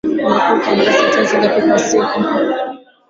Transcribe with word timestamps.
Umekuwa 0.07 0.53
ukiandika 0.57 0.97
sentensi 0.97 1.33
ngapi 1.39 1.61
kwa 1.69 1.79
siku 1.87 2.17